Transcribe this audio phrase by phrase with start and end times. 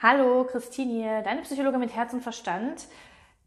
[0.00, 2.88] Hallo, Christine hier, deine Psychologin mit Herz und Verstand,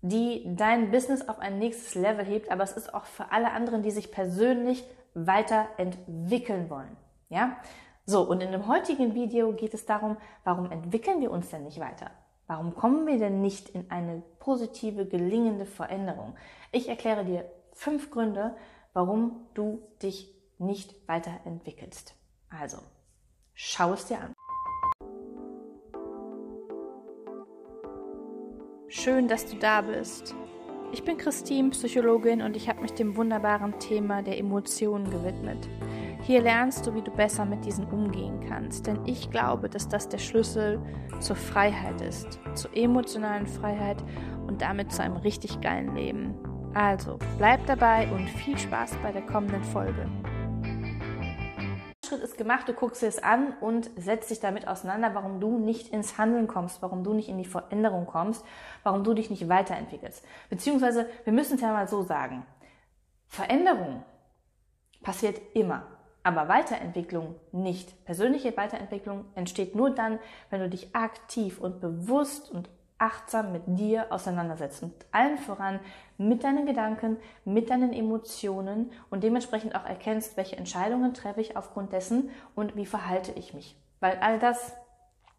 [0.02, 3.84] die dein Business auf ein nächstes Level hebt, aber es ist auch für alle anderen,
[3.84, 4.84] die sich persönlich
[5.14, 6.96] weiterentwickeln wollen.
[7.30, 7.58] Ja?
[8.06, 11.80] So, und in dem heutigen Video geht es darum, warum entwickeln wir uns denn nicht
[11.80, 12.12] weiter?
[12.48, 16.36] Warum kommen wir denn nicht in eine positive, gelingende Veränderung?
[16.72, 18.56] Ich erkläre dir fünf Gründe,
[18.94, 22.16] warum du dich nicht weiterentwickelst.
[22.50, 22.78] Also,
[23.54, 24.37] schau es dir an.
[28.90, 30.34] Schön, dass du da bist.
[30.94, 35.68] Ich bin Christine, Psychologin und ich habe mich dem wunderbaren Thema der Emotionen gewidmet.
[36.22, 40.08] Hier lernst du, wie du besser mit diesen umgehen kannst, denn ich glaube, dass das
[40.08, 40.82] der Schlüssel
[41.20, 44.02] zur Freiheit ist, zur emotionalen Freiheit
[44.48, 46.34] und damit zu einem richtig geilen Leben.
[46.74, 50.08] Also, bleib dabei und viel Spaß bei der kommenden Folge.
[52.08, 55.90] Schritt ist gemacht, du guckst es an und setzt dich damit auseinander, warum du nicht
[55.90, 58.44] ins Handeln kommst, warum du nicht in die Veränderung kommst,
[58.84, 60.24] warum du dich nicht weiterentwickelst.
[60.50, 62.46] Beziehungsweise, wir müssen es ja mal so sagen.
[63.28, 64.04] Veränderung
[65.02, 65.86] passiert immer,
[66.24, 68.04] aber Weiterentwicklung nicht.
[68.06, 72.70] Persönliche Weiterentwicklung entsteht nur dann, wenn du dich aktiv und bewusst und
[73.00, 75.80] achtsam mit dir auseinandersetzt und allen voran
[76.18, 81.94] mit deinen Gedanken, mit deinen Emotionen und dementsprechend auch erkennst, welche Entscheidungen treffe ich aufgrund
[81.94, 83.76] dessen und wie verhalte ich mich.
[84.00, 84.74] Weil all das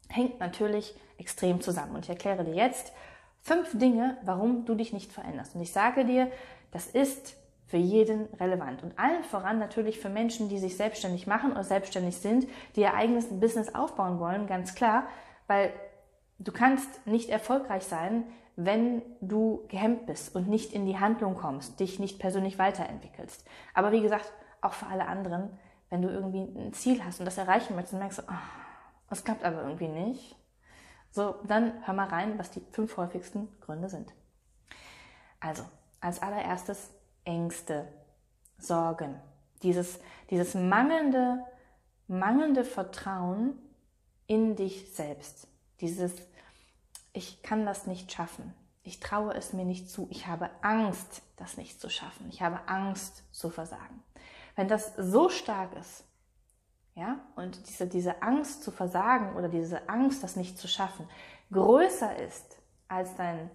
[0.08, 1.96] hängt natürlich extrem zusammen.
[1.96, 2.92] Und ich erkläre dir jetzt
[3.40, 5.54] fünf Dinge, warum du dich nicht veränderst.
[5.54, 6.30] Und ich sage dir,
[6.70, 8.82] das ist für jeden relevant.
[8.82, 12.94] Und allen voran natürlich für Menschen, die sich selbstständig machen oder selbstständig sind, die ihr
[12.94, 15.04] eigenes Business aufbauen wollen, ganz klar,
[15.46, 15.72] weil
[16.38, 18.24] Du kannst nicht erfolgreich sein,
[18.56, 23.44] wenn du gehemmt bist und nicht in die Handlung kommst, dich nicht persönlich weiterentwickelst.
[23.74, 25.50] Aber wie gesagt, auch für alle anderen,
[25.90, 28.32] wenn du irgendwie ein Ziel hast und das erreichen möchtest und merkst, oh,
[29.10, 30.36] es klappt aber irgendwie nicht,
[31.10, 34.12] so, dann hör mal rein, was die fünf häufigsten Gründe sind.
[35.40, 35.62] Also,
[36.00, 36.90] als allererstes
[37.24, 37.86] Ängste,
[38.58, 39.20] Sorgen,
[39.62, 40.00] dieses,
[40.30, 41.44] dieses mangelnde,
[42.08, 43.58] mangelnde Vertrauen
[44.26, 45.48] in dich selbst.
[45.80, 46.12] Dieses,
[47.12, 48.54] ich kann das nicht schaffen.
[48.82, 50.06] Ich traue es mir nicht zu.
[50.10, 52.28] Ich habe Angst, das nicht zu schaffen.
[52.30, 54.02] Ich habe Angst zu versagen.
[54.56, 56.04] Wenn das so stark ist,
[56.94, 61.08] ja, und diese, diese Angst zu versagen oder diese Angst, das nicht zu schaffen,
[61.52, 62.56] größer ist
[62.88, 63.50] als dein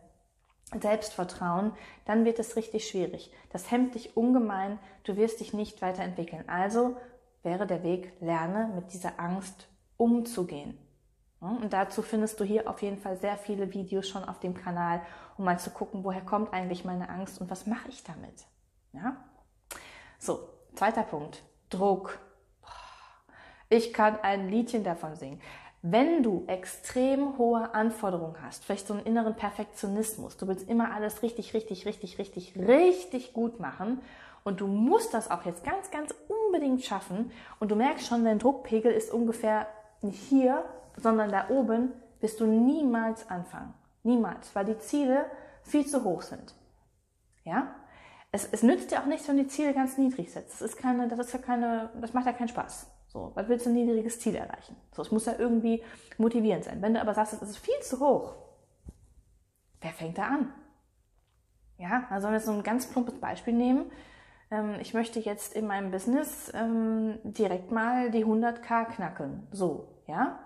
[0.80, 1.74] Selbstvertrauen,
[2.06, 3.32] dann wird es richtig schwierig.
[3.52, 6.48] Das hemmt dich ungemein, du wirst dich nicht weiterentwickeln.
[6.48, 6.96] Also
[7.44, 10.78] wäre der Weg, lerne mit dieser Angst umzugehen.
[11.50, 15.02] Und dazu findest du hier auf jeden Fall sehr viele Videos schon auf dem Kanal,
[15.38, 18.46] um mal zu gucken, woher kommt eigentlich meine Angst und was mache ich damit.
[18.94, 19.18] Ja?
[20.20, 22.20] So, zweiter Punkt, Druck.
[23.70, 25.42] Ich kann ein Liedchen davon singen.
[25.82, 31.24] Wenn du extrem hohe Anforderungen hast, vielleicht so einen inneren Perfektionismus, du willst immer alles
[31.24, 34.02] richtig, richtig, richtig, richtig, richtig gut machen
[34.46, 38.40] und du musst das auch jetzt ganz, ganz unbedingt schaffen und du merkst schon, dein
[38.40, 39.68] Druckpegel ist ungefähr
[40.10, 40.64] hier,
[40.98, 43.74] sondern da oben wirst du niemals anfangen.
[44.04, 45.26] Niemals, weil die Ziele
[45.64, 46.54] viel zu hoch sind.
[47.44, 47.76] Ja?
[48.32, 50.54] Es, es nützt dir auch nichts, wenn du die Ziele ganz niedrig setzt.
[50.54, 52.88] Das ist keine, das ist ja keine, das macht ja keinen Spaß.
[53.08, 54.76] So, was willst du ein niedriges Ziel erreichen?
[54.92, 55.84] So, es muss ja irgendwie
[56.18, 56.82] motivierend sein.
[56.82, 58.34] Wenn du aber sagst, es ist viel zu hoch,
[59.82, 60.54] wer fängt da an?
[61.78, 63.92] Ja, also wenn wir so ein ganz plumpes Beispiel nehmen,
[64.50, 69.48] ähm, ich möchte jetzt in meinem Business ähm, direkt mal die 100k knacken.
[69.52, 70.40] So, ja?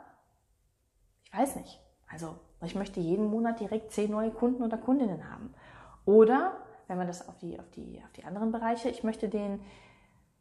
[1.27, 1.79] Ich weiß nicht.
[2.07, 5.53] Also ich möchte jeden Monat direkt zehn neue Kunden oder Kundinnen haben.
[6.05, 6.57] Oder,
[6.87, 9.59] wenn man das auf die, auf die, auf die anderen Bereiche, ich möchte den,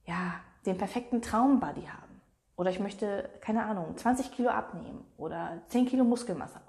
[0.05, 2.21] ja, den perfekten Traumbody haben.
[2.57, 6.61] Oder ich möchte, keine Ahnung, 20 Kilo abnehmen oder 10 Kilo Muskelmasse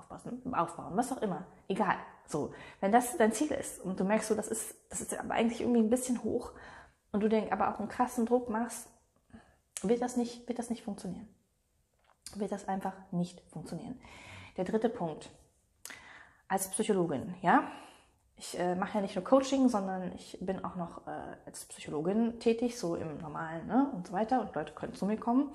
[0.52, 1.46] aufbauen, was auch immer.
[1.70, 1.96] Egal.
[2.26, 5.36] So, wenn das dein Ziel ist und du merkst so, das ist, das ist aber
[5.36, 6.52] eigentlich irgendwie ein bisschen hoch
[7.14, 8.90] und du denkst aber auch einen krassen Druck machst,
[9.84, 11.30] wird das nicht, wird das nicht funktionieren
[12.36, 14.00] wird das einfach nicht funktionieren.
[14.58, 15.30] Der dritte Punkt.
[16.50, 17.64] Als Psychologin, ja,
[18.38, 21.12] ich äh, mache ja nicht nur Coaching, sondern ich bin auch noch äh,
[21.46, 24.42] als Psychologin tätig, so im Normalen ne, und so weiter.
[24.42, 25.52] Und Leute können zu mir kommen.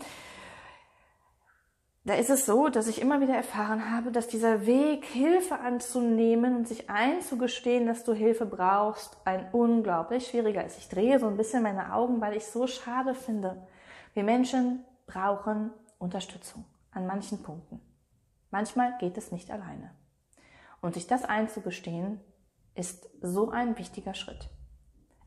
[2.04, 6.56] Da ist es so, dass ich immer wieder erfahren habe, dass dieser Weg, Hilfe anzunehmen
[6.56, 10.78] und sich einzugestehen, dass du Hilfe brauchst, ein unglaublich schwieriger ist.
[10.78, 13.64] Ich drehe so ein bisschen meine Augen, weil ich so schade finde.
[14.14, 15.70] Wir Menschen brauchen
[16.02, 17.80] Unterstützung an manchen Punkten.
[18.50, 19.94] Manchmal geht es nicht alleine.
[20.80, 22.20] Und sich das einzugestehen,
[22.74, 24.50] ist so ein wichtiger Schritt.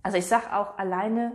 [0.03, 1.31] Also ich sage auch, alleine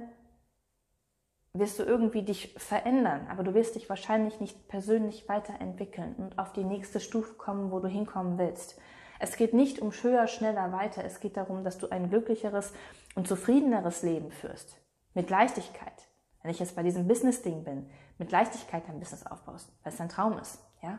[1.54, 6.52] wirst du irgendwie dich verändern, aber du wirst dich wahrscheinlich nicht persönlich weiterentwickeln und auf
[6.52, 8.78] die nächste Stufe kommen, wo du hinkommen willst.
[9.18, 11.04] Es geht nicht um höher, schneller, weiter.
[11.04, 12.72] Es geht darum, dass du ein glücklicheres
[13.14, 14.76] und zufriedeneres Leben führst.
[15.14, 16.09] Mit Leichtigkeit.
[16.42, 20.08] Wenn ich jetzt bei diesem Business-Ding bin, mit Leichtigkeit dein Business aufbaust, weil es dein
[20.08, 20.98] Traum ist, ja?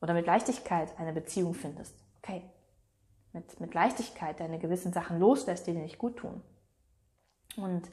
[0.00, 1.94] Oder mit Leichtigkeit eine Beziehung findest.
[2.22, 2.42] Okay.
[3.32, 6.42] Mit, mit Leichtigkeit deine gewissen Sachen loslässt, die dir nicht gut tun.
[7.56, 7.88] Und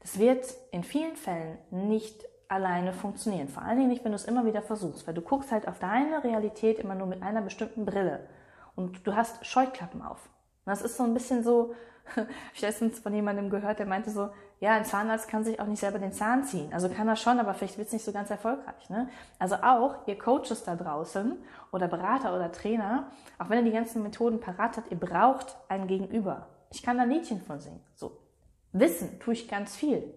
[0.00, 3.48] das wird in vielen Fällen nicht alleine funktionieren.
[3.48, 5.78] Vor allen Dingen nicht, wenn du es immer wieder versuchst, weil du guckst halt auf
[5.78, 8.28] deine Realität immer nur mit einer bestimmten Brille
[8.74, 10.28] und du hast Scheuklappen auf.
[10.64, 11.74] Und das ist so ein bisschen so,
[12.14, 12.28] ich habe
[12.68, 15.98] letztens von jemandem gehört, der meinte so, ja, ein Zahnarzt kann sich auch nicht selber
[15.98, 16.72] den Zahn ziehen.
[16.72, 18.88] Also kann er schon, aber vielleicht wird es nicht so ganz erfolgreich.
[18.88, 19.08] Ne?
[19.38, 21.36] Also auch ihr Coaches da draußen
[21.72, 25.86] oder Berater oder Trainer, auch wenn ihr die ganzen Methoden parat habt, ihr braucht ein
[25.86, 26.46] Gegenüber.
[26.72, 27.82] Ich kann da Liedchen von singen.
[27.94, 28.18] So.
[28.72, 30.14] Wissen tue ich ganz viel.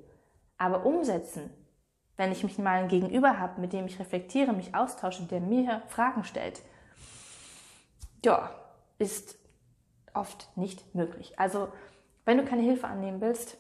[0.58, 1.50] Aber umsetzen,
[2.16, 5.82] wenn ich mich mal ein Gegenüber habe, mit dem ich reflektiere, mich austausche, der mir
[5.88, 6.62] Fragen stellt,
[8.24, 8.50] ja,
[8.98, 9.38] ist
[10.14, 11.38] oft nicht möglich.
[11.40, 11.70] Also,
[12.26, 13.58] wenn du keine Hilfe annehmen willst,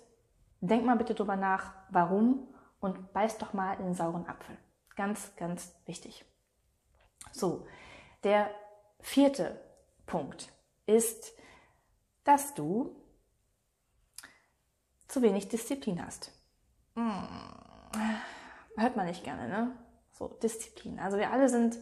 [0.62, 2.48] denk mal bitte drüber nach, warum
[2.80, 4.58] und beiß doch mal in den sauren Apfel.
[4.96, 6.26] Ganz, ganz wichtig.
[7.32, 7.68] So,
[8.24, 8.50] der
[9.00, 9.60] vierte
[10.06, 10.52] Punkt
[10.86, 11.34] ist,
[12.24, 12.96] dass du
[15.08, 16.32] zu wenig Disziplin hast.
[16.96, 17.28] Hm.
[18.76, 19.76] Hört man nicht gerne, ne?
[20.12, 21.00] So, Disziplin.
[21.00, 21.78] Also wir alle sind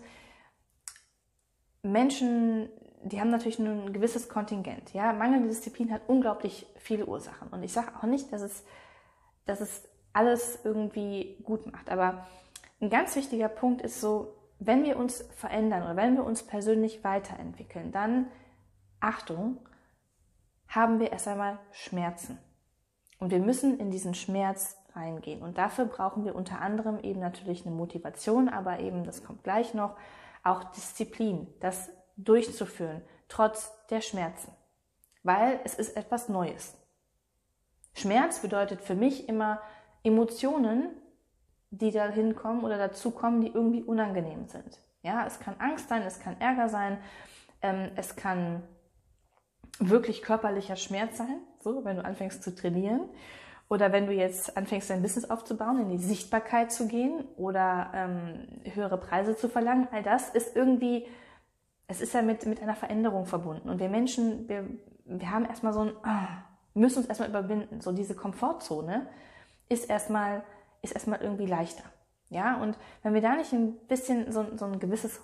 [1.82, 2.70] Menschen,
[3.04, 4.94] die haben natürlich nur ein gewisses Kontingent.
[4.94, 5.14] Ja?
[5.14, 7.50] Mangelnde Disziplin hat unglaublich viele Ursachen.
[7.50, 8.64] Und ich sage auch nicht, dass es,
[9.46, 11.90] dass es alles irgendwie gut macht.
[11.90, 12.28] Aber
[12.82, 17.04] ein ganz wichtiger Punkt ist so, wenn wir uns verändern oder wenn wir uns persönlich
[17.04, 18.28] weiterentwickeln, dann,
[19.00, 19.60] Achtung,
[20.68, 22.40] haben wir erst einmal Schmerzen.
[23.20, 25.42] Und wir müssen in diesen Schmerz reingehen.
[25.42, 29.74] Und dafür brauchen wir unter anderem eben natürlich eine Motivation, aber eben, das kommt gleich
[29.74, 29.96] noch,
[30.44, 34.52] auch Disziplin, das durchzuführen, trotz der Schmerzen.
[35.24, 36.76] Weil es ist etwas Neues.
[37.94, 39.62] Schmerz bedeutet für mich immer
[40.04, 40.90] Emotionen,
[41.70, 44.80] die da hinkommen oder dazukommen, die irgendwie unangenehm sind.
[45.02, 47.00] Ja, es kann Angst sein, es kann Ärger sein,
[47.62, 48.64] ähm, es kann
[49.80, 53.02] wirklich körperlicher Schmerz sein, so, wenn du anfängst zu trainieren.
[53.70, 58.48] Oder wenn du jetzt anfängst, dein Business aufzubauen, in die Sichtbarkeit zu gehen oder ähm,
[58.74, 61.06] höhere Preise zu verlangen, all das ist irgendwie,
[61.88, 63.70] es ist ja mit, mit einer Veränderung verbunden.
[63.70, 64.68] Und wir Menschen, wir,
[65.06, 66.28] wir haben erstmal so ein, oh,
[66.74, 67.82] müssen uns erstmal überwinden.
[67.82, 69.08] So diese Komfortzone
[69.70, 70.44] ist erstmal,
[70.82, 71.84] ist erstmal irgendwie leichter.
[72.30, 75.22] Ja, und wenn wir da nicht ein bisschen so, so ein gewisses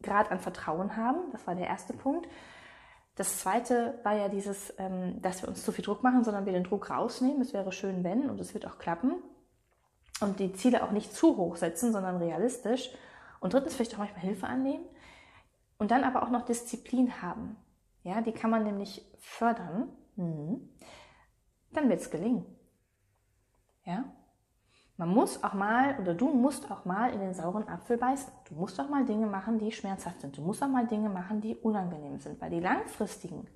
[0.00, 2.28] Grad an Vertrauen haben, das war der erste Punkt,
[3.16, 6.52] das zweite war ja dieses, ähm, dass wir uns zu viel Druck machen, sondern wir
[6.52, 7.42] den Druck rausnehmen.
[7.42, 9.14] Es wäre schön, wenn, und es wird auch klappen.
[10.20, 12.90] Und die Ziele auch nicht zu hoch setzen, sondern realistisch.
[13.40, 14.84] Und drittens vielleicht auch manchmal Hilfe annehmen.
[15.80, 17.56] Und dann aber auch noch Disziplin haben.
[18.02, 19.88] Ja, die kann man nämlich fördern.
[20.14, 20.68] Mhm.
[21.72, 22.44] Dann wird es gelingen.
[23.86, 24.04] Ja?
[24.98, 28.30] Man muss auch mal oder du musst auch mal in den sauren Apfel beißen.
[28.50, 30.36] Du musst auch mal Dinge machen, die schmerzhaft sind.
[30.36, 33.48] Du musst auch mal Dinge machen, die unangenehm sind, weil die langfristigen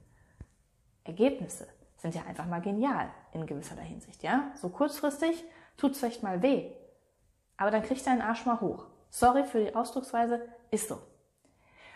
[1.05, 1.69] Ergebnisse
[1.99, 4.51] sind ja einfach mal genial in gewisser Hinsicht, ja?
[4.55, 5.45] So kurzfristig
[5.77, 6.73] tut es vielleicht mal weh,
[7.59, 8.87] aber dann kriegt deinen Arsch mal hoch.
[9.11, 10.99] Sorry für die Ausdrucksweise, ist so.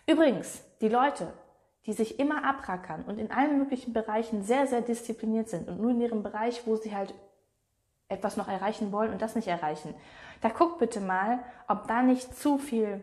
[0.09, 1.35] Übrigens, die Leute,
[1.85, 5.91] die sich immer abrackern und in allen möglichen Bereichen sehr, sehr diszipliniert sind und nur
[5.91, 7.13] in ihrem Bereich, wo sie halt
[8.09, 9.95] etwas noch erreichen wollen und das nicht erreichen.
[10.41, 13.03] Da guck bitte mal, ob da nicht zu viel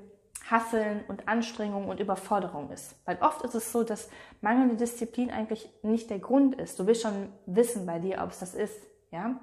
[0.49, 2.95] Hasseln und Anstrengung und Überforderung ist.
[3.05, 4.09] Weil oft ist es so, dass
[4.41, 6.79] mangelnde Disziplin eigentlich nicht der Grund ist.
[6.79, 9.39] Du willst schon wissen bei dir, ob es das ist, ja?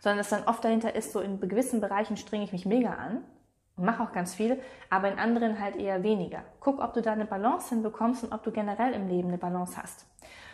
[0.00, 3.24] Sondern dass dann oft dahinter ist, so in gewissen Bereichen strenge ich mich mega an
[3.78, 6.42] und mache auch ganz viel, aber in anderen halt eher weniger.
[6.60, 9.80] Guck, ob du da eine Balance hinbekommst und ob du generell im Leben eine Balance
[9.80, 10.06] hast.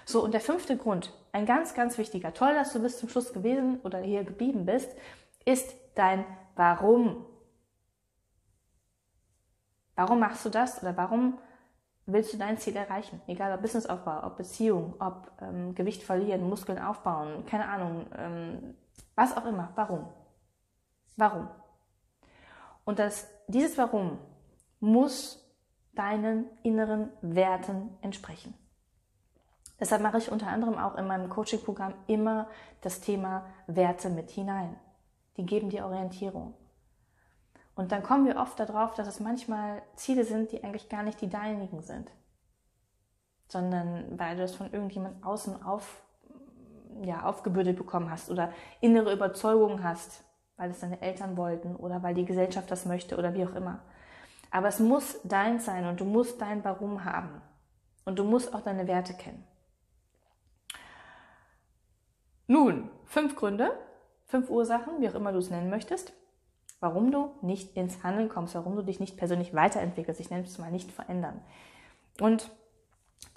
[0.04, 3.32] So, und der fünfte Grund, ein ganz, ganz wichtiger, toll, dass du bis zum Schluss
[3.32, 4.94] gewesen oder hier geblieben bist,
[5.44, 6.24] ist dein
[6.56, 7.24] Warum.
[9.96, 11.38] Warum machst du das oder warum
[12.06, 13.20] willst du dein Ziel erreichen?
[13.26, 18.74] Egal ob Businessaufbau, ob Beziehung, ob ähm, Gewicht verlieren, Muskeln aufbauen, keine Ahnung, ähm,
[19.14, 19.72] was auch immer.
[19.74, 20.06] Warum?
[21.16, 21.48] Warum?
[22.84, 24.18] Und das, dieses Warum
[24.80, 25.44] muss
[25.94, 28.54] deinen inneren Werten entsprechen.
[29.80, 32.48] Deshalb mache ich unter anderem auch in meinem Coaching-Programm immer
[32.80, 34.76] das Thema Werte mit hinein.
[35.36, 36.54] Die geben dir Orientierung.
[37.74, 41.20] Und dann kommen wir oft darauf, dass es manchmal Ziele sind, die eigentlich gar nicht
[41.20, 42.08] die deinigen sind,
[43.48, 46.02] sondern weil du es von irgendjemand außen auf
[47.02, 50.22] ja, aufgebürdet bekommen hast oder innere Überzeugungen hast,
[50.56, 53.80] weil es deine Eltern wollten oder weil die Gesellschaft das möchte oder wie auch immer.
[54.50, 57.42] Aber es muss dein sein und du musst dein Warum haben.
[58.04, 59.44] Und du musst auch deine Werte kennen.
[62.46, 63.72] Nun, fünf Gründe,
[64.26, 66.12] fünf Ursachen, wie auch immer du es nennen möchtest,
[66.80, 70.20] warum du nicht ins Handeln kommst, warum du dich nicht persönlich weiterentwickelst.
[70.20, 71.40] Ich nenne es mal nicht verändern.
[72.20, 72.50] Und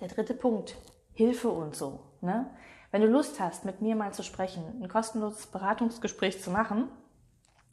[0.01, 0.75] der dritte Punkt,
[1.13, 2.01] Hilfe und so.
[2.21, 2.49] Ne?
[2.91, 6.89] Wenn du Lust hast, mit mir mal zu sprechen, ein kostenloses Beratungsgespräch zu machen,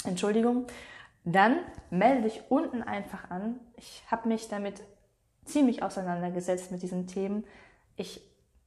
[0.04, 0.66] Entschuldigung,
[1.24, 1.58] dann
[1.90, 3.58] melde dich unten einfach an.
[3.76, 4.82] Ich habe mich damit
[5.44, 7.44] ziemlich auseinandergesetzt mit diesen Themen.
[7.96, 8.22] Ich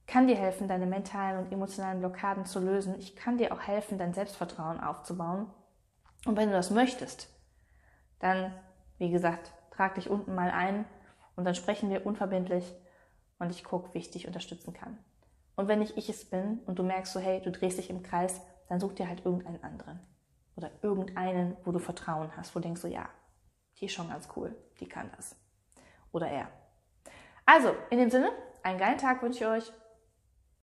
[0.06, 2.98] kann dir helfen, deine mentalen und emotionalen Blockaden zu lösen.
[2.98, 5.50] Ich kann dir auch helfen, dein Selbstvertrauen aufzubauen.
[6.26, 7.28] Und wenn du das möchtest,
[8.18, 8.52] dann,
[8.98, 10.84] wie gesagt, trag dich unten mal ein
[11.36, 12.74] und dann sprechen wir unverbindlich
[13.38, 14.98] und ich gucke, wie ich dich unterstützen kann.
[15.54, 18.02] Und wenn nicht ich es bin und du merkst so, hey, du drehst dich im
[18.02, 20.00] Kreis, dann such dir halt irgendeinen anderen.
[20.58, 23.08] Oder irgendeinen, wo du Vertrauen hast, wo du denkst so, ja,
[23.78, 25.36] die ist schon ganz cool, die kann das.
[26.10, 26.48] Oder er.
[27.46, 28.32] Also, in dem Sinne,
[28.64, 29.72] einen geilen Tag wünsche ich euch.